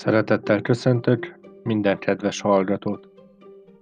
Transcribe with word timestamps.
Szeretettel 0.00 0.60
köszöntök 0.60 1.38
minden 1.62 1.98
kedves 1.98 2.40
hallgatót! 2.40 3.08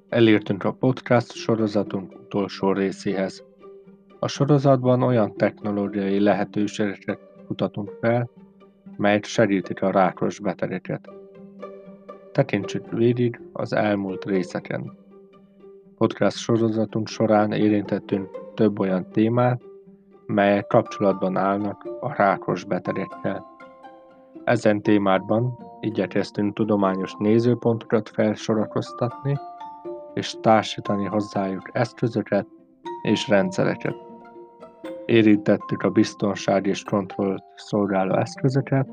Elértünk 0.09 0.65
a 0.65 0.73
podcast 0.73 1.33
sorozatunk 1.33 2.13
utolsó 2.21 2.73
részéhez. 2.73 3.45
A 4.19 4.29
sorozatban 4.29 5.03
olyan 5.03 5.37
technológiai 5.37 6.21
lehetőségeket 6.21 7.19
kutatunk 7.47 7.91
fel, 8.01 8.31
melyek 8.97 9.25
segítik 9.25 9.83
a 9.83 9.91
rákos 9.91 10.41
betegeket. 10.41 11.09
Tekintsük 12.33 12.91
végig 12.91 13.41
az 13.53 13.73
elmúlt 13.73 14.25
részeken. 14.25 14.97
Podcast 15.97 16.37
sorozatunk 16.37 17.09
során 17.09 17.53
érintettünk 17.53 18.29
több 18.55 18.79
olyan 18.79 19.11
témát, 19.13 19.63
melyek 20.27 20.67
kapcsolatban 20.67 21.37
állnak 21.37 21.87
a 22.01 22.15
rákos 22.15 22.65
betegekkel. 22.65 23.47
Ezen 24.45 24.83
témádban 24.83 25.68
igyekeztünk 25.81 26.55
tudományos 26.55 27.15
nézőpontokat 27.19 28.09
felsorakoztatni, 28.09 29.39
és 30.15 30.37
társítani 30.41 31.05
hozzájuk 31.05 31.71
eszközöket 31.73 32.47
és 33.03 33.29
rendszereket. 33.29 33.95
Érintettük 35.05 35.83
a 35.83 35.91
biztonság 35.91 36.67
és 36.67 36.83
kontrollt 36.83 37.45
szolgáló 37.55 38.15
eszközöket, 38.15 38.89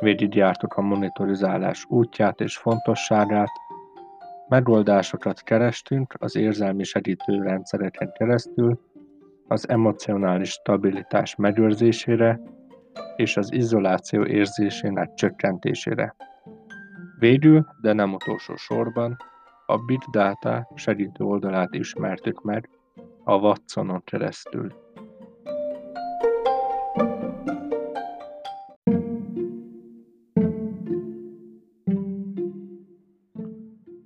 végigjártuk 0.00 0.74
a 0.74 0.80
monitorizálás 0.80 1.84
útját 1.88 2.40
és 2.40 2.56
fontosságát, 2.56 3.50
megoldásokat 4.48 5.42
kerestünk 5.42 6.14
az 6.18 6.36
érzelmi 6.36 6.84
segítő 6.84 7.42
rendszereken 7.42 8.12
keresztül, 8.12 8.80
az 9.48 9.68
emocionális 9.68 10.50
stabilitás 10.50 11.36
megőrzésére 11.36 12.40
és 13.18 13.36
az 13.36 13.52
izoláció 13.52 14.24
érzésének 14.24 15.14
csökkentésére. 15.14 16.14
Végül, 17.18 17.66
de 17.80 17.92
nem 17.92 18.12
utolsó 18.12 18.56
sorban, 18.56 19.16
a 19.66 19.76
Big 19.76 20.00
Data 20.10 20.68
segítő 20.74 21.24
oldalát 21.24 21.74
ismertük 21.74 22.42
meg 22.42 22.68
a 23.24 23.34
Watsonon 23.34 24.02
keresztül. 24.04 24.72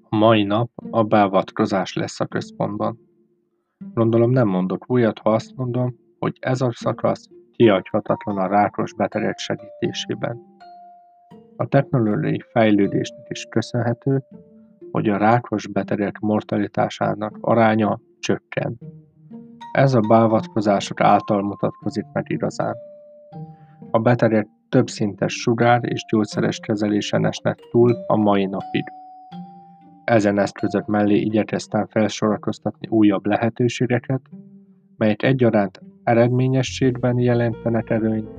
A 0.08 0.16
mai 0.16 0.42
nap 0.42 0.70
a 0.90 1.02
beavatkozás 1.02 1.94
lesz 1.94 2.20
a 2.20 2.26
központban. 2.26 2.98
Gondolom 3.94 4.30
nem 4.30 4.48
mondok 4.48 4.90
újat, 4.90 5.18
ha 5.18 5.30
azt 5.30 5.56
mondom, 5.56 5.96
hogy 6.18 6.36
ez 6.40 6.60
a 6.60 6.72
szakasz 6.72 7.28
kihagyhatatlan 7.62 8.38
a 8.38 8.46
rákos 8.46 8.94
betegek 8.94 9.38
segítésében. 9.38 10.40
A 11.56 11.66
technológiai 11.66 12.44
fejlődésnek 12.52 13.26
is 13.28 13.44
köszönhető, 13.50 14.22
hogy 14.90 15.08
a 15.08 15.16
rákos 15.16 15.66
betegek 15.66 16.18
mortalitásának 16.18 17.38
aránya 17.40 18.00
csökken. 18.18 18.78
Ez 19.72 19.94
a 19.94 20.00
beavatkozások 20.00 21.00
által 21.00 21.42
mutatkozik 21.42 22.04
meg 22.12 22.24
igazán. 22.28 22.76
A 23.90 23.98
betegek 23.98 24.46
többszintes 24.68 25.32
sugár 25.32 25.80
és 25.84 26.04
gyógyszeres 26.10 26.58
kezelésen 26.58 27.26
esnek 27.26 27.58
túl 27.70 27.96
a 28.06 28.16
mai 28.16 28.46
napig. 28.46 28.84
Ezen 30.04 30.38
eszközök 30.38 30.86
mellé 30.86 31.16
igyekeztem 31.16 31.86
felsorakoztatni 31.86 32.88
újabb 32.88 33.26
lehetőségeket, 33.26 34.20
melyek 34.96 35.22
egyaránt 35.22 35.80
eredményességben 36.04 37.18
jelentenek 37.18 37.90
előnyt, 37.90 38.30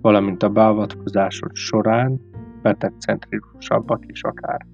valamint 0.00 0.42
a 0.42 0.48
beavatkozások 0.48 1.56
során 1.56 2.20
betegcentrikusabbak 2.62 4.04
is 4.06 4.22
akár. 4.22 4.66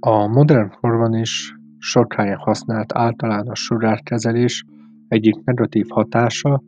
A 0.00 0.26
modern 0.26 0.70
korban 0.80 1.14
is 1.14 1.54
sok 1.78 2.14
helyen 2.14 2.36
használt 2.36 2.92
általános 2.92 3.60
sugárkezelés 3.60 4.64
egyik 5.08 5.44
negatív 5.44 5.86
hatása, 5.88 6.62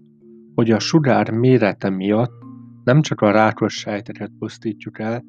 hogy 0.55 0.71
a 0.71 0.79
sugár 0.79 1.31
mérete 1.31 1.91
miatt 1.91 2.33
nem 2.85 3.01
csak 3.01 3.21
a 3.21 3.31
rákos 3.31 3.75
sejteket 3.75 4.31
pusztítjuk 4.39 4.99
el, 4.99 5.25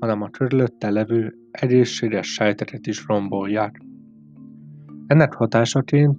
hanem 0.00 0.22
a 0.22 0.28
körülötte 0.28 0.90
levő 0.90 1.34
egészséges 1.50 2.32
sejteket 2.32 2.86
is 2.86 3.06
rombolják. 3.06 3.80
Ennek 5.06 5.34
hatásaként 5.34 6.18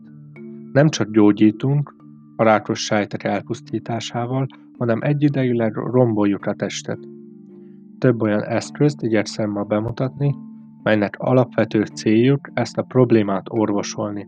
nem 0.71 0.89
csak 0.89 1.11
gyógyítunk 1.11 1.95
a 2.35 2.43
rákos 2.43 2.79
sejtek 2.79 3.23
elpusztításával, 3.23 4.47
hanem 4.77 4.99
egyidejűleg 5.01 5.75
romboljuk 5.75 6.45
a 6.45 6.53
testet. 6.53 6.99
Több 7.97 8.21
olyan 8.21 8.43
eszközt 8.43 9.01
igyekszem 9.01 9.49
ma 9.49 9.63
bemutatni, 9.63 10.35
melynek 10.83 11.15
alapvető 11.17 11.83
céljuk 11.83 12.49
ezt 12.53 12.77
a 12.77 12.81
problémát 12.81 13.45
orvosolni. 13.49 14.27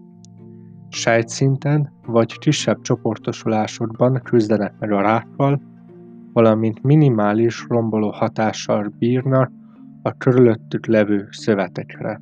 Sejtszinten 0.89 1.91
vagy 2.05 2.37
kisebb 2.37 2.81
csoportosulásokban 2.81 4.21
küzdenek 4.23 4.73
meg 4.79 4.91
a 4.91 5.01
rákkal, 5.01 5.61
valamint 6.39 6.83
minimális 6.83 7.65
romboló 7.67 8.09
hatással 8.09 8.93
bírnak 8.99 9.51
a 10.01 10.17
körülöttük 10.17 10.85
levő 10.85 11.27
szövetekre. 11.31 12.21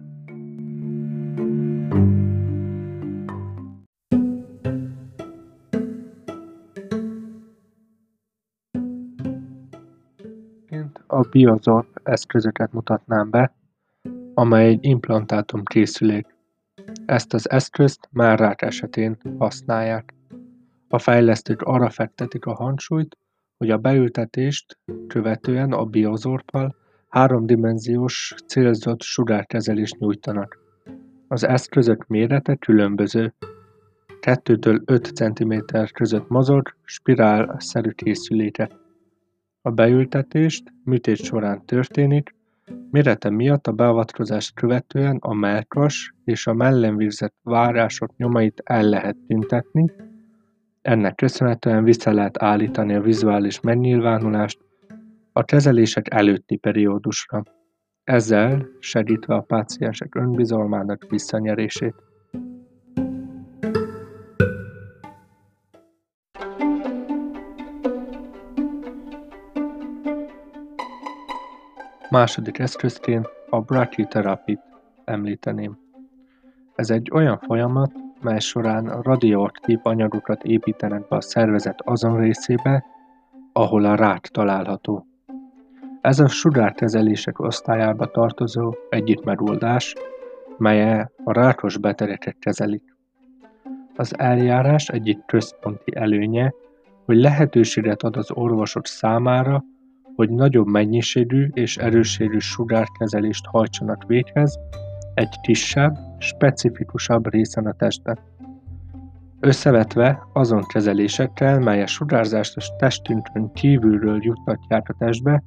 a 11.07 11.21
Biozorb 11.31 11.87
eszközöket 12.03 12.73
mutatnám 12.73 13.29
be, 13.29 13.53
amely 14.33 14.67
egy 14.67 14.85
implantátum 14.85 15.63
készülék. 15.63 16.25
Ezt 17.05 17.33
az 17.33 17.49
eszközt 17.49 18.07
már 18.11 18.39
rák 18.39 18.61
esetén 18.61 19.17
használják. 19.37 20.13
A 20.87 20.99
fejlesztők 20.99 21.61
arra 21.61 21.89
fektetik 21.89 22.45
a 22.45 22.53
hangsúlyt, 22.53 23.17
hogy 23.57 23.69
a 23.69 23.77
beültetést 23.77 24.79
követően 25.07 25.71
a 25.71 25.85
biozorppal 25.85 26.75
háromdimenziós 27.07 28.35
célzott 28.45 29.01
sugárkezelést 29.01 29.97
nyújtanak. 29.97 30.59
Az 31.27 31.43
eszközök 31.43 32.07
mérete 32.07 32.55
különböző. 32.55 33.33
2-től 34.21 34.81
5 34.85 35.05
cm 35.05 35.53
között 35.93 36.27
mozog 36.27 36.75
spirálszerű 36.83 37.89
készüléke. 37.89 38.69
A 39.61 39.71
beültetést 39.71 40.73
műtét 40.83 41.17
során 41.17 41.65
történik, 41.65 42.35
mérete 42.91 43.29
miatt 43.29 43.67
a 43.67 43.71
beavatkozást 43.71 44.53
követően 44.53 45.17
a 45.19 45.33
mellkas 45.33 46.13
és 46.23 46.47
a 46.47 46.53
mellemvérzett 46.53 47.35
várások 47.43 48.17
nyomait 48.17 48.61
el 48.65 48.83
lehet 48.83 49.17
tüntetni, 49.27 49.91
ennek 50.87 51.15
köszönhetően 51.15 51.83
vissza 51.83 52.13
lehet 52.13 52.43
állítani 52.43 52.93
a 52.93 53.01
vizuális 53.01 53.59
megnyilvánulást 53.59 54.59
a 55.33 55.43
kezelések 55.43 56.13
előtti 56.13 56.55
periódusra, 56.55 57.43
ezzel 58.03 58.67
segítve 58.79 59.35
a 59.35 59.41
páciensek 59.41 60.15
önbizalmának 60.15 61.05
visszanyerését. 61.09 61.95
Második 72.09 72.59
eszközként 72.59 73.29
a 73.49 73.61
brachytherapy-t 73.61 74.61
említeném. 75.05 75.77
Ez 76.75 76.89
egy 76.89 77.09
olyan 77.13 77.39
folyamat, 77.39 78.06
mely 78.21 78.39
során 78.39 79.01
radioaktív 79.01 79.79
anyagokat 79.83 80.43
építenek 80.43 81.07
be 81.07 81.15
a 81.15 81.21
szervezet 81.21 81.81
azon 81.83 82.17
részébe, 82.17 82.85
ahol 83.53 83.85
a 83.85 83.95
rák 83.95 84.27
található. 84.27 85.05
Ez 86.01 86.19
a 86.19 86.27
sugárkezelések 86.27 87.39
osztályába 87.39 88.05
tartozó 88.05 88.73
egyik 88.89 89.23
megoldás, 89.23 89.95
mely 90.57 90.99
a 91.23 91.31
rákos 91.31 91.77
betegeket 91.77 92.35
kezelik. 92.39 92.95
Az 93.95 94.19
eljárás 94.19 94.89
egyik 94.89 95.25
központi 95.25 95.95
előnye, 95.95 96.53
hogy 97.05 97.17
lehetőséget 97.17 98.03
ad 98.03 98.15
az 98.15 98.31
orvosok 98.31 98.85
számára, 98.85 99.63
hogy 100.15 100.29
nagyobb 100.29 100.67
mennyiségű 100.67 101.47
és 101.53 101.77
erősségű 101.77 102.37
sugárkezelést 102.37 103.45
hajtsanak 103.45 104.03
véghez 104.07 104.59
egy 105.17 105.39
kisebb, 105.41 105.97
specifikusabb 106.17 107.31
részen 107.31 107.65
a 107.65 107.73
testben. 107.73 108.19
Összevetve 109.39 110.27
azon 110.33 110.63
kezelésekkel, 110.67 111.59
mely 111.59 111.81
a 111.81 111.87
sugárzást 111.87 112.57
a 112.57 112.75
testünkön 112.77 113.51
kívülről 113.53 114.17
juttatják 114.21 114.89
a 114.89 114.95
testbe, 114.97 115.43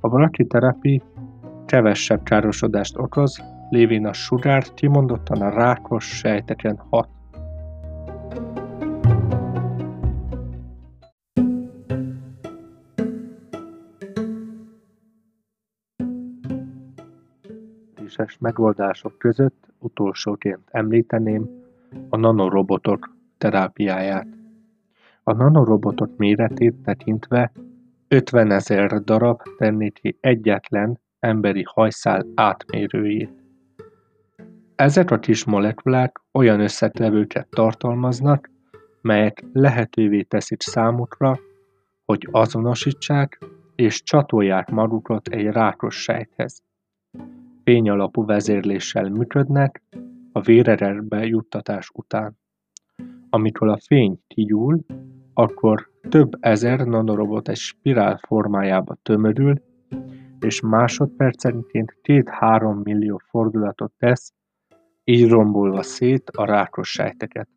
a 0.00 0.08
brachytherapy 0.08 1.02
kevesebb 1.66 2.22
károsodást 2.22 2.96
okoz, 2.96 3.42
lévén 3.70 4.06
a 4.06 4.12
sugár 4.12 4.62
kimondottan 4.74 5.40
a 5.40 5.50
rákos 5.50 6.04
sejteken 6.04 6.80
hat. 6.90 7.08
Ízléses 18.20 18.38
megoldások 18.38 19.18
között 19.18 19.66
utolsóként 19.78 20.60
említeném 20.70 21.48
a 22.08 22.16
nanorobotok 22.16 23.16
terápiáját. 23.38 24.26
A 25.22 25.32
nanorobotok 25.32 26.16
méretét 26.16 26.74
tekintve 26.84 27.52
50 28.08 28.50
ezer 28.50 29.02
darab 29.04 29.42
tenné 29.58 29.88
ki 29.88 30.16
egyetlen 30.20 31.00
emberi 31.18 31.62
hajszál 31.66 32.26
átmérőjét. 32.34 33.32
Ezek 34.76 35.10
a 35.10 35.18
kis 35.18 35.44
molekulák 35.44 36.20
olyan 36.32 36.60
összetevőket 36.60 37.48
tartalmaznak, 37.50 38.50
melyek 39.00 39.44
lehetővé 39.52 40.22
teszik 40.22 40.62
számukra, 40.62 41.38
hogy 42.04 42.28
azonosítsák 42.30 43.38
és 43.74 44.02
csatolják 44.02 44.70
magukat 44.70 45.28
egy 45.28 45.46
rákos 45.46 46.02
sejthez. 46.02 46.62
Fényalapú 47.70 48.24
vezérléssel 48.24 49.08
működnek 49.08 49.82
a 50.32 50.40
vérererbe 50.40 51.26
juttatás 51.26 51.90
után. 51.94 52.36
Amikor 53.28 53.68
a 53.68 53.78
fény 53.86 54.18
kigyúl, 54.26 54.80
akkor 55.34 55.90
több 56.08 56.32
ezer 56.40 56.78
nanorobot 56.86 57.48
egy 57.48 57.56
spirál 57.56 58.20
formájába 58.26 58.96
tömörül, 59.02 59.62
és 60.40 60.60
másodpercenként 60.60 61.96
két-három 62.02 62.80
millió 62.84 63.20
fordulatot 63.28 63.92
tesz, 63.98 64.32
így 65.04 65.28
rombolva 65.28 65.82
szét 65.82 66.30
a 66.30 66.44
rákos 66.44 66.90
sejteket. 66.90 67.48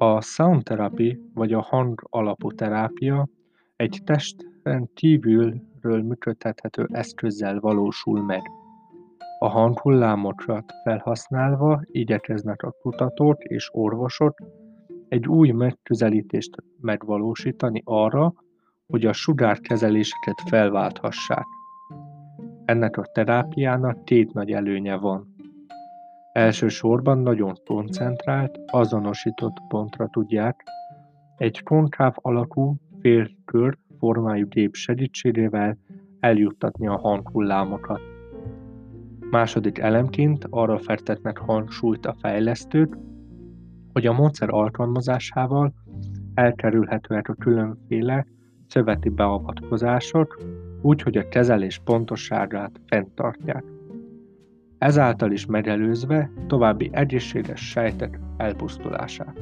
A 0.00 0.20
sound 0.20 0.62
therapy 0.62 1.20
vagy 1.34 1.52
a 1.52 1.60
hang 1.60 2.06
alapú 2.10 2.50
terápia 2.50 3.28
egy 3.76 4.00
testen 4.04 4.90
kívülről 4.94 6.02
működtethető 6.02 6.88
eszközzel 6.92 7.60
valósul 7.60 8.22
meg. 8.22 8.40
A 9.38 9.48
hanghullámokat 9.48 10.72
felhasználva 10.84 11.80
igyekeznek 11.84 12.62
a 12.62 12.74
kutatók 12.82 13.44
és 13.44 13.68
orvosok 13.72 14.38
egy 15.08 15.28
új 15.28 15.50
megközelítést 15.50 16.56
megvalósítani 16.80 17.82
arra, 17.84 18.34
hogy 18.86 19.06
a 19.06 19.12
sugárkezeléseket 19.12 20.40
felválthassák. 20.46 21.46
Ennek 22.64 22.96
a 22.96 23.10
terápiának 23.12 24.04
két 24.04 24.32
nagy 24.32 24.52
előnye 24.52 24.96
van. 24.96 25.34
Elsősorban 26.32 27.18
nagyon 27.18 27.54
koncentrált, 27.64 28.58
azonosított 28.66 29.56
pontra 29.68 30.08
tudják 30.12 30.62
egy 31.36 31.62
konkáv 31.62 32.14
alakú 32.16 32.76
félkör 33.00 33.78
formájú 33.98 34.46
gép 34.48 34.74
segítségével 34.74 35.78
eljuttatni 36.20 36.86
a 36.86 36.98
hanghullámokat. 36.98 38.00
Második 39.30 39.78
elemként 39.78 40.46
arra 40.50 40.78
fektetnek 40.78 41.38
hangsúlyt 41.38 42.06
a 42.06 42.16
fejlesztők, 42.20 42.96
hogy 43.92 44.06
a 44.06 44.12
módszer 44.12 44.48
alkalmazásával 44.50 45.72
elkerülhetőek 46.34 47.28
a 47.28 47.34
különféle 47.34 48.26
szöveti 48.66 49.08
beavatkozások, 49.08 50.40
úgy, 50.82 51.02
hogy 51.02 51.16
a 51.16 51.28
kezelés 51.28 51.80
pontosságát 51.84 52.80
fenntartják. 52.86 53.64
Ezáltal 54.78 55.32
is 55.32 55.46
megelőzve 55.46 56.30
további 56.46 56.90
egészséges 56.92 57.60
sejtek 57.60 58.20
elpusztulását. 58.36 59.40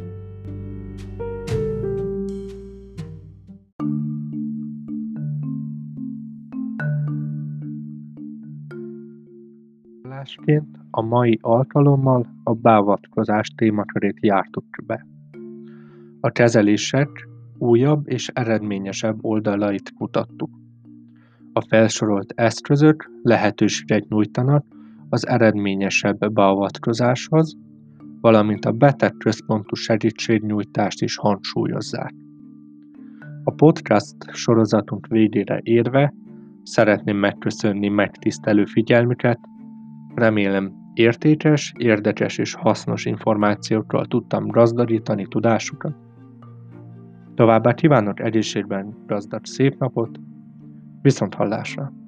Másként 10.03 10.79
a 10.91 11.03
mai 11.03 11.39
alkalommal 11.41 12.27
a 12.43 12.55
beavatkozás 12.55 13.49
témakörét 13.56 14.19
jártuk 14.21 14.65
be. 14.87 15.06
A 16.21 16.31
kezelések 16.31 17.29
újabb 17.59 18.09
és 18.09 18.29
eredményesebb 18.35 19.25
oldalait 19.25 19.93
mutattuk. 19.99 20.50
A 21.53 21.61
felsorolt 21.61 22.32
eszközök 22.37 23.11
lehetőséget 23.23 24.09
nyújtanak 24.09 24.75
az 25.17 25.27
eredményesebb 25.27 26.33
beavatkozáshoz, 26.33 27.57
valamint 28.21 28.65
a 28.65 28.73
beteg 28.73 29.13
központú 29.19 29.75
segítségnyújtást 29.75 31.03
is 31.03 31.17
hangsúlyozzák. 31.17 32.15
A 33.45 33.51
podcast 33.51 34.17
sorozatunk 34.33 35.07
végére 35.07 35.61
érve 35.63 36.15
szeretném 36.63 37.17
megköszönni 37.17 37.89
megtisztelő 37.89 38.65
figyelmüket, 38.65 39.39
remélem 40.15 40.73
értékes, 40.95 41.73
érdekes 41.79 42.39
és 42.39 42.55
hasznos 42.55 43.05
információkkal 43.05 44.07
tudtam 44.07 44.47
gazdagítani 44.47 45.27
tudásukat. 45.27 45.95
Továbbá 47.35 47.75
kívánok 47.75 48.21
egészségben 48.21 48.97
gazdag 49.07 49.47
szép 49.47 49.79
napot, 49.79 50.19
viszont 51.03 51.35
hallásra! 51.35 52.06